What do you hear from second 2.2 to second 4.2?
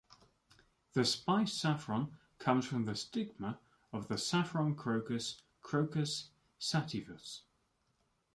comes from the stigma of the